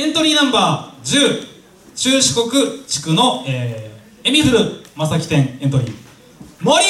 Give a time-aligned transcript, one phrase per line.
[0.00, 1.46] エントリーナンバー10
[1.94, 5.92] 中四国地区の、えー、エミフル正木店エントリー。
[6.62, 6.82] 森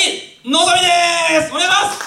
[0.44, 1.50] のぞみです。
[1.50, 1.98] お願いします。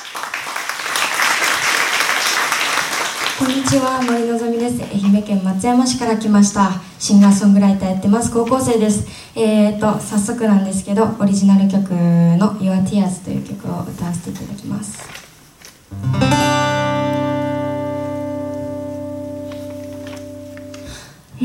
[3.37, 4.01] こんにちは。
[4.01, 4.81] 森のぞみです。
[4.81, 6.71] 愛媛県松山市から来ました。
[6.97, 8.31] シンガーソングライターやってます。
[8.31, 9.05] 高校生です。
[9.35, 15.03] えーと早速なんですけどオリジナル曲の「YourTears」という曲を歌わせていただきます。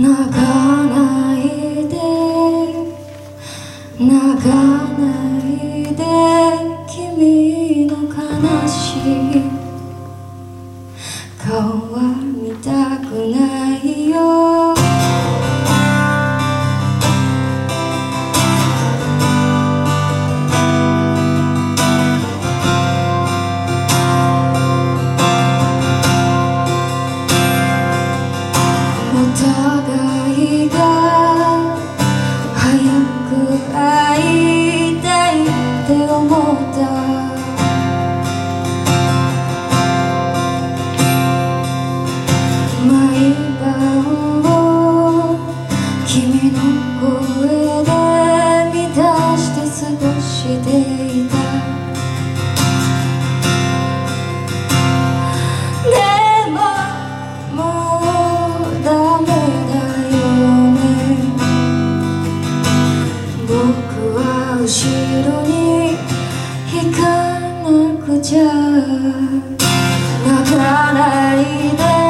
[0.00, 1.96] 泣かないで
[3.98, 4.87] 泣かないで
[50.48, 51.36] していた。
[55.84, 55.92] で
[56.50, 56.56] も
[57.54, 57.60] も
[58.56, 58.88] うダ
[59.20, 59.26] メ
[59.68, 59.72] だ
[60.08, 60.18] よ
[60.72, 60.76] ね。
[63.46, 63.52] 僕
[64.16, 64.20] は
[64.58, 64.66] 後
[65.26, 65.52] ろに
[66.72, 66.98] 引か
[67.62, 67.68] な
[68.02, 68.42] くちゃ。
[70.26, 70.56] 泣か
[70.94, 70.98] な
[71.34, 71.36] い
[71.76, 72.07] で。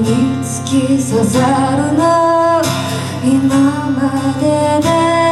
[0.00, 2.62] に突き刺さるな。
[3.24, 4.46] 今まで
[4.86, 5.25] で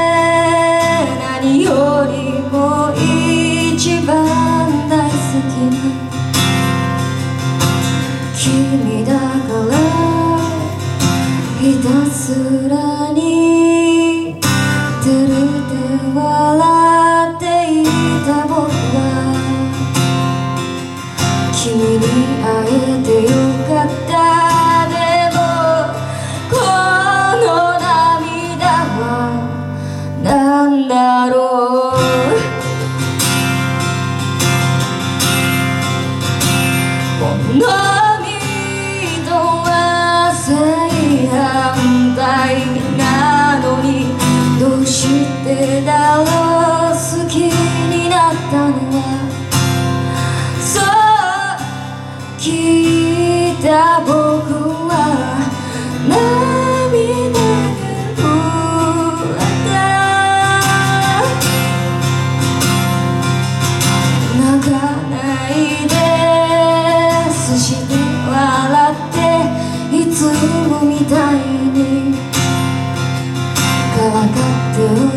[42.96, 44.06] なのに
[44.60, 45.08] どうし
[45.44, 46.26] てだろう
[46.94, 47.50] 好き
[47.90, 49.02] になったのは
[50.60, 54.43] そう聞いた僕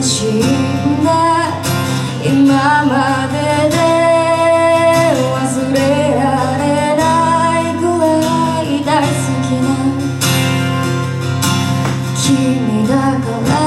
[0.01, 1.09] しんだ
[2.23, 3.35] 今まで
[3.69, 3.75] で
[5.33, 5.77] 忘れ
[6.15, 6.23] ら
[6.57, 6.63] れ
[6.95, 7.01] な
[7.59, 8.13] いくら
[8.63, 9.07] い大好
[9.43, 9.67] きな
[12.15, 13.66] 君だから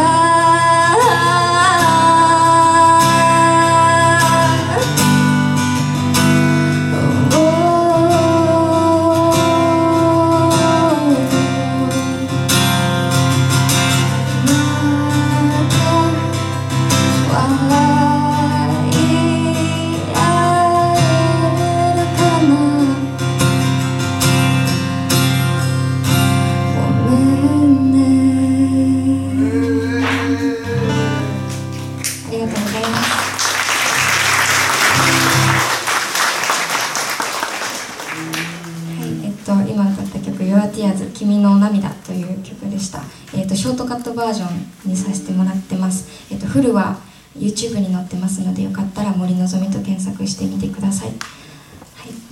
[43.90, 44.46] カットバージョ
[44.86, 46.96] ンにさせてもらってます、えっと、フルは
[47.36, 51.14] YouTube に載ってますのでよかったら森のぞみと検索してみてください、は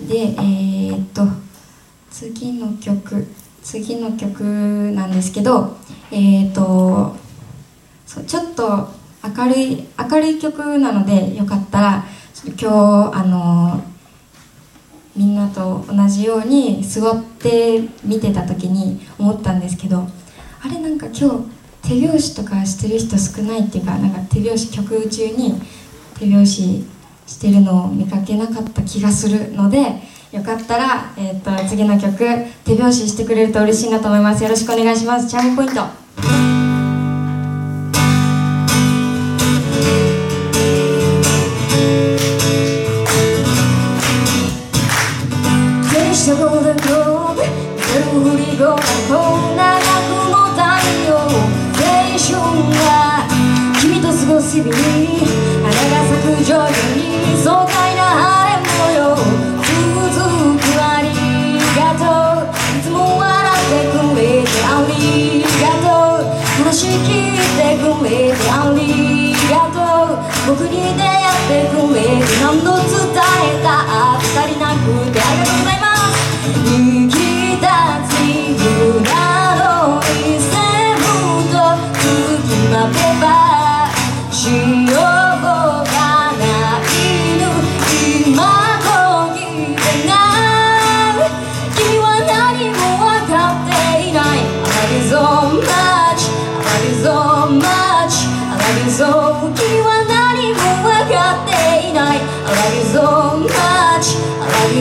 [0.04, 1.22] い、でえーっと
[2.12, 3.26] 次の曲
[3.60, 5.76] 次の曲なんですけど
[6.12, 7.16] えーっと
[8.06, 8.90] そうちょっと
[9.36, 12.04] 明るい明るい曲なのでよかったら
[12.56, 13.82] 今日あの
[15.16, 20.06] みんなと同じように座って見てた時に思ったんですけど
[20.60, 25.60] あれなんか今日手拍子とかしてる人少ないっていうかなんか手拍子曲中に
[26.18, 26.84] 手拍子
[27.26, 29.78] してるのを見かけなかった気がするので
[30.32, 32.18] よかったら、えー、と次の曲
[32.64, 34.42] 手拍子してくれると嬉しいなと思います。
[34.42, 35.28] よろしくお願いします。
[35.28, 35.86] チャームポイント「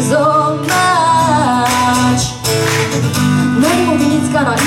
[0.08, 2.24] so much
[3.60, 4.58] 何も身につかない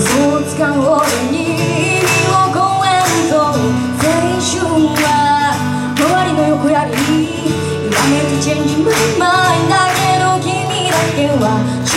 [0.00, 3.54] そう使う俺に耳を超えると青
[4.40, 4.58] 春
[4.98, 5.54] は
[5.96, 11.87] 周りの横やり You てチェン to change だけど君だけは。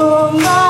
[0.00, 0.67] Oh my.